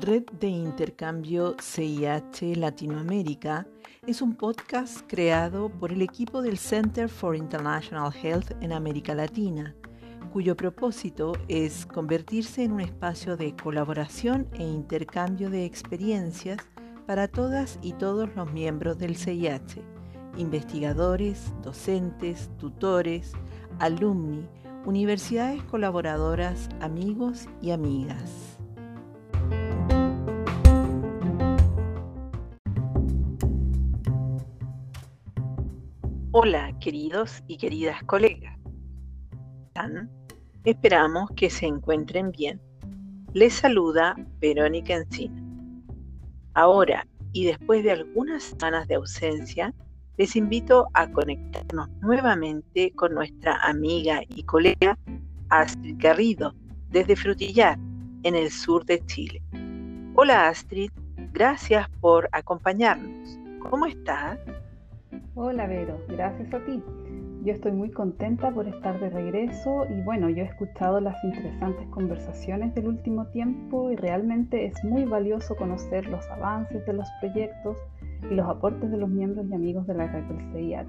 [0.00, 3.66] Red de Intercambio CIH Latinoamérica
[4.06, 9.74] es un podcast creado por el equipo del Center for International Health en América Latina,
[10.32, 16.58] cuyo propósito es convertirse en un espacio de colaboración e intercambio de experiencias
[17.06, 19.82] para todas y todos los miembros del CIH,
[20.36, 23.32] investigadores, docentes, tutores,
[23.78, 24.46] alumni,
[24.84, 28.58] universidades colaboradoras, amigos y amigas.
[36.32, 38.56] Hola, queridos y queridas colegas.
[40.64, 42.60] Esperamos que se encuentren bien.
[43.32, 45.42] Les saluda Verónica Encina.
[46.54, 49.74] Ahora y después de algunas semanas de ausencia,
[50.20, 54.98] les invito a conectarnos nuevamente con nuestra amiga y colega
[55.48, 56.52] Astrid Garrido
[56.90, 57.78] desde Frutillar,
[58.24, 59.40] en el sur de Chile.
[60.16, 60.90] Hola Astrid,
[61.32, 63.38] gracias por acompañarnos.
[63.70, 64.38] ¿Cómo estás?
[65.36, 66.82] Hola Vero, gracias a ti.
[67.42, 71.88] Yo estoy muy contenta por estar de regreso y bueno, yo he escuchado las interesantes
[71.88, 77.78] conversaciones del último tiempo y realmente es muy valioso conocer los avances de los proyectos
[78.30, 80.86] y los aportes de los miembros y amigos de la red del CIAT.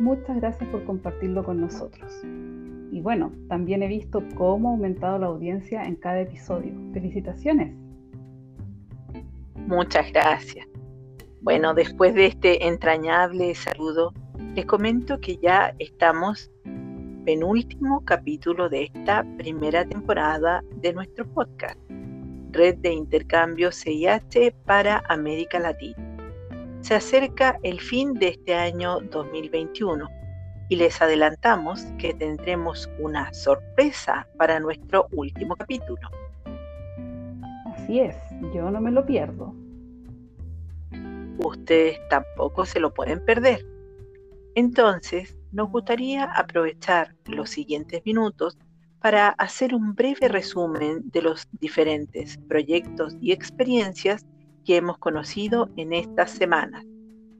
[0.00, 2.12] Muchas gracias por compartirlo con nosotros.
[2.90, 6.72] Y bueno, también he visto cómo ha aumentado la audiencia en cada episodio.
[6.92, 7.74] Felicitaciones.
[9.66, 10.66] Muchas gracias.
[11.40, 14.12] Bueno, después de este entrañable saludo,
[14.54, 16.50] les comento que ya estamos
[17.24, 21.78] penúltimo capítulo de esta primera temporada de nuestro podcast,
[22.52, 26.13] Red de Intercambio CIH para América Latina.
[26.84, 30.08] Se acerca el fin de este año 2021
[30.68, 36.08] y les adelantamos que tendremos una sorpresa para nuestro último capítulo.
[37.74, 38.16] Así es,
[38.54, 39.54] yo no me lo pierdo
[41.38, 43.64] ustedes tampoco se lo pueden perder.
[44.54, 48.56] Entonces, nos gustaría aprovechar los siguientes minutos
[49.00, 54.24] para hacer un breve resumen de los diferentes proyectos y experiencias
[54.64, 56.84] que hemos conocido en estas semanas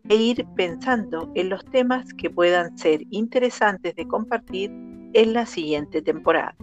[0.08, 4.70] e ir pensando en los temas que puedan ser interesantes de compartir
[5.14, 6.54] en la siguiente temporada.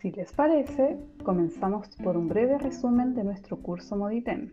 [0.00, 4.52] Si les parece, comenzamos por un breve resumen de nuestro curso Moditem.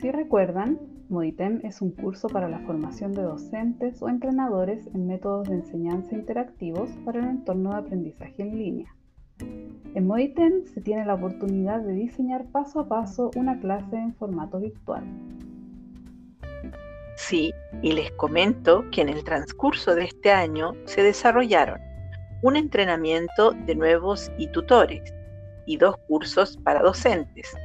[0.00, 5.48] Si recuerdan, Moditem es un curso para la formación de docentes o entrenadores en métodos
[5.48, 8.93] de enseñanza interactivos para el entorno de aprendizaje en línea.
[9.38, 14.60] En Moditem se tiene la oportunidad de diseñar paso a paso una clase en formato
[14.60, 15.04] virtual.
[17.16, 17.52] Sí,
[17.82, 21.80] y les comento que en el transcurso de este año se desarrollaron
[22.42, 25.02] un entrenamiento de nuevos y tutores
[25.66, 27.56] y dos cursos para docentes,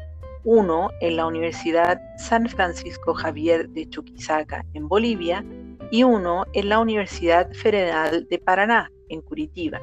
[0.45, 5.43] uno en la Universidad San Francisco Javier de Chuquisaca, en Bolivia,
[5.91, 9.81] y uno en la Universidad Federal de Paraná, en Curitiba,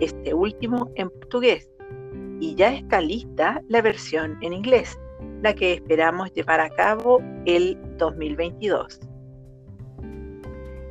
[0.00, 1.70] este último en portugués.
[2.40, 4.98] Y ya está lista la versión en inglés,
[5.42, 9.00] la que esperamos llevar a cabo el 2022.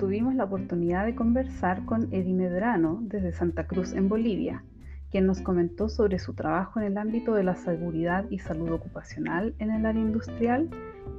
[0.00, 4.64] tuvimos la oportunidad de conversar con Eddie Medrano desde Santa Cruz en Bolivia,
[5.10, 9.54] quien nos comentó sobre su trabajo en el ámbito de la seguridad y salud ocupacional
[9.58, 10.68] en el área industrial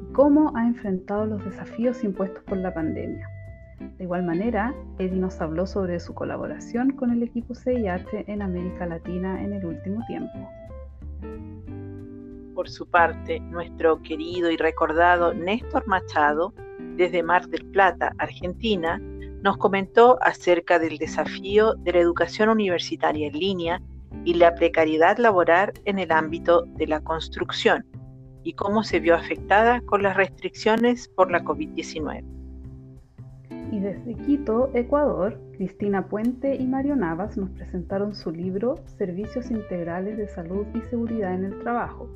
[0.02, 3.28] y cómo ha enfrentado los desafíos impuestos por la pandemia.
[3.98, 8.86] De igual manera, Eddie nos habló sobre su colaboración con el equipo CIH en América
[8.86, 10.50] Latina en el último tiempo.
[12.54, 16.54] Por su parte, nuestro querido y recordado Néstor Machado,
[16.96, 19.02] desde Mar del Plata, Argentina,
[19.42, 23.82] nos comentó acerca del desafío de la educación universitaria en línea
[24.24, 27.86] y la precariedad laboral en el ámbito de la construcción
[28.44, 32.24] y cómo se vio afectada con las restricciones por la COVID-19.
[33.72, 40.18] Y desde Quito, Ecuador, Cristina Puente y Mario Navas nos presentaron su libro Servicios Integrales
[40.18, 42.10] de Salud y Seguridad en el Trabajo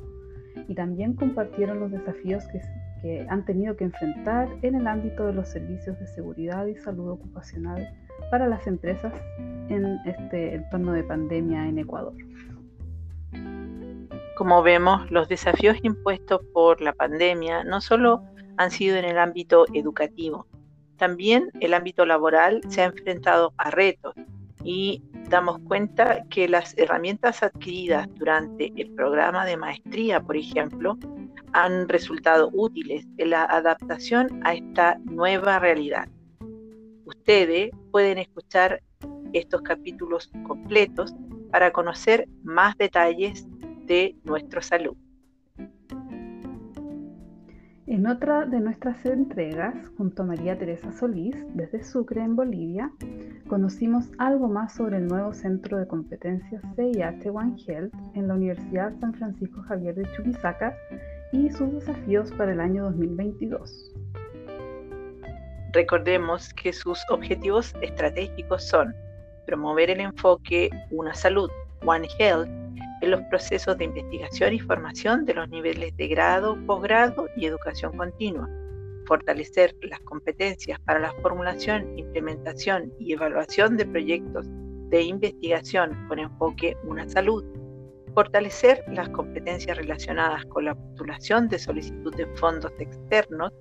[0.68, 2.60] y también compartieron los desafíos que,
[3.02, 7.10] que han tenido que enfrentar en el ámbito de los servicios de seguridad y salud
[7.10, 7.88] ocupacional
[8.30, 9.12] para las empresas
[9.68, 12.14] en este entorno de pandemia en Ecuador.
[14.36, 18.22] Como vemos, los desafíos impuestos por la pandemia no solo
[18.56, 20.46] han sido en el ámbito educativo,
[20.96, 24.14] también el ámbito laboral se ha enfrentado a retos
[24.64, 30.96] y damos cuenta que las herramientas adquiridas durante el programa de maestría, por ejemplo,
[31.56, 36.06] han resultado útiles en la adaptación a esta nueva realidad.
[37.06, 38.82] Ustedes pueden escuchar
[39.32, 41.14] estos capítulos completos
[41.50, 43.48] para conocer más detalles
[43.86, 44.96] de nuestra salud.
[47.86, 52.90] En otra de nuestras entregas, junto a María Teresa Solís, desde Sucre, en Bolivia,
[53.48, 58.92] conocimos algo más sobre el nuevo Centro de Competencias CIH One Health en la Universidad
[59.00, 60.76] San Francisco Javier de Chuquisaca
[61.32, 63.94] y sus desafíos para el año 2022.
[65.72, 68.94] Recordemos que sus objetivos estratégicos son
[69.46, 71.50] promover el enfoque Una Salud,
[71.84, 72.48] One Health,
[73.02, 77.96] en los procesos de investigación y formación de los niveles de grado, posgrado y educación
[77.96, 78.48] continua,
[79.06, 84.46] fortalecer las competencias para la formulación, implementación y evaluación de proyectos
[84.88, 87.44] de investigación con enfoque Una Salud,
[88.16, 93.52] fortalecer las competencias relacionadas con la postulación de solicitud de fondos externos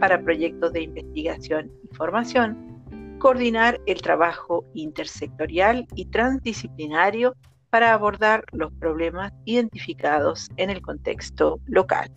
[0.00, 7.34] para proyectos de investigación y formación, coordinar el trabajo intersectorial y transdisciplinario
[7.70, 12.10] para abordar los problemas identificados en el contexto local.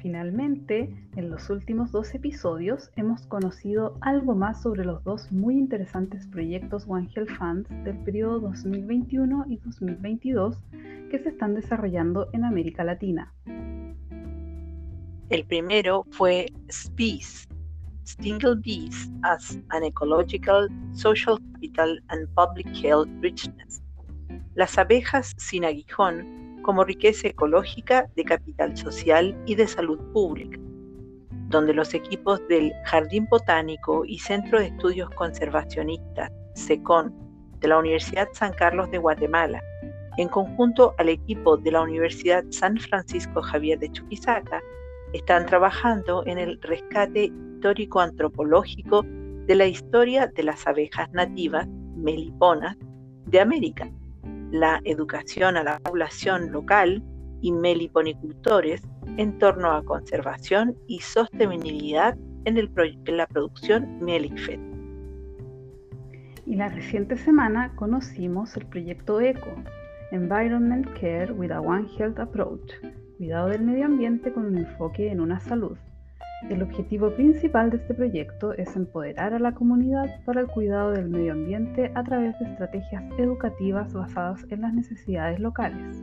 [0.00, 6.26] Finalmente, en los últimos dos episodios hemos conocido algo más sobre los dos muy interesantes
[6.26, 10.56] proyectos One Health Funds del periodo 2021 y 2022
[11.10, 13.34] que se están desarrollando en América Latina.
[15.28, 17.46] El primero fue SPEACE,
[18.06, 23.82] Stingle Bees as an Ecological, Social Capital and Public Health Richness.
[24.54, 30.56] Las abejas sin aguijón como riqueza ecológica de capital social y de salud pública,
[31.48, 37.12] donde los equipos del Jardín Botánico y Centro de Estudios Conservacionistas, SECON,
[37.58, 39.60] de la Universidad San Carlos de Guatemala,
[40.16, 44.62] en conjunto al equipo de la Universidad San Francisco Javier de Chuquisaca,
[45.12, 49.04] están trabajando en el rescate histórico-antropológico
[49.48, 52.76] de la historia de las abejas nativas meliponas
[53.26, 53.90] de América
[54.50, 57.02] la educación a la población local
[57.40, 58.82] y meliponicultores
[59.16, 62.70] en torno a conservación y sostenibilidad en, el
[63.06, 64.62] en la producción melifera.
[66.46, 69.54] Y la reciente semana conocimos el proyecto ECO,
[70.10, 72.72] Environment Care with a One Health Approach,
[73.16, 75.76] cuidado del medio ambiente con un enfoque en una salud,
[76.48, 81.08] el objetivo principal de este proyecto es empoderar a la comunidad para el cuidado del
[81.08, 86.02] medio ambiente a través de estrategias educativas basadas en las necesidades locales.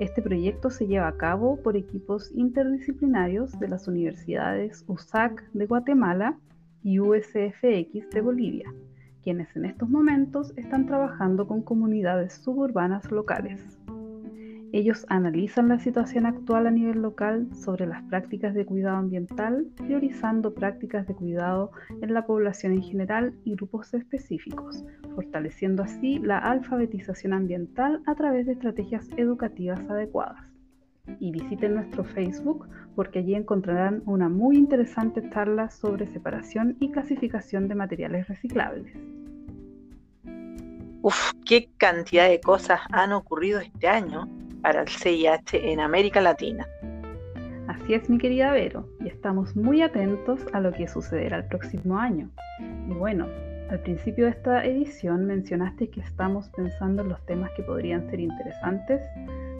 [0.00, 6.38] Este proyecto se lleva a cabo por equipos interdisciplinarios de las universidades USAC de Guatemala
[6.82, 8.74] y USFX de Bolivia,
[9.22, 13.78] quienes en estos momentos están trabajando con comunidades suburbanas locales.
[14.74, 20.54] Ellos analizan la situación actual a nivel local sobre las prácticas de cuidado ambiental, priorizando
[20.54, 24.82] prácticas de cuidado en la población en general y grupos específicos,
[25.14, 30.50] fortaleciendo así la alfabetización ambiental a través de estrategias educativas adecuadas.
[31.20, 37.68] Y visiten nuestro Facebook porque allí encontrarán una muy interesante charla sobre separación y clasificación
[37.68, 38.90] de materiales reciclables.
[41.02, 44.28] Uf, qué cantidad de cosas han ocurrido este año
[44.62, 46.66] para el CIH en América Latina.
[47.68, 51.98] Así es, mi querida Vero, y estamos muy atentos a lo que sucederá el próximo
[51.98, 52.30] año.
[52.88, 53.26] Y bueno,
[53.72, 58.20] Al principio de esta edición mencionaste que estamos pensando en los temas que podrían ser
[58.20, 59.00] interesantes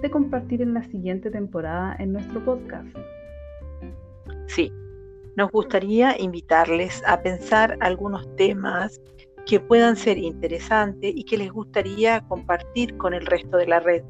[0.03, 2.95] de compartir en la siguiente temporada en nuestro podcast.
[4.49, 4.71] Sí,
[5.35, 9.01] nos gustaría invitarles a pensar algunos temas
[9.47, 14.03] que puedan ser interesantes y que les gustaría compartir con el resto de la red.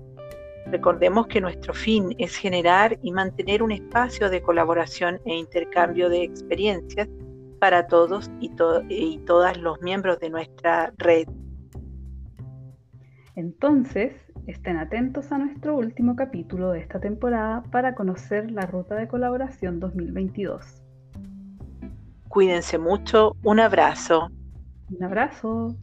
[0.66, 6.22] Recordemos que nuestro fin es generar y mantener un espacio de colaboración e intercambio de
[6.22, 7.08] experiencias
[7.58, 8.50] para todos y,
[8.88, 11.28] y todas los miembros de nuestra red.
[13.34, 14.14] Entonces,
[14.46, 19.80] estén atentos a nuestro último capítulo de esta temporada para conocer la ruta de colaboración
[19.80, 20.82] 2022.
[22.28, 24.30] Cuídense mucho, un abrazo.
[24.90, 25.76] Un abrazo.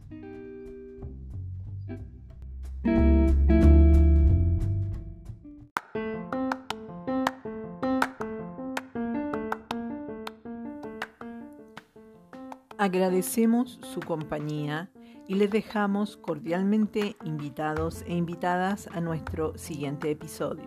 [12.80, 14.90] Agradecemos su compañía
[15.28, 20.64] y les dejamos cordialmente invitados e invitadas a nuestro siguiente episodio.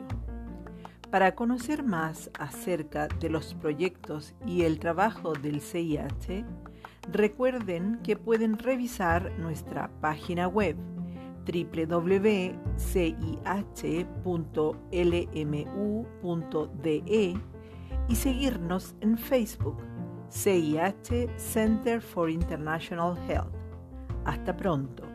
[1.10, 6.46] Para conocer más acerca de los proyectos y el trabajo del CIH,
[7.12, 10.78] recuerden que pueden revisar nuestra página web
[11.52, 12.54] www.cih.lmu.de
[18.08, 19.82] y seguirnos en Facebook
[20.34, 23.54] CIH Center for International Health.
[24.26, 25.13] Hasta pronto.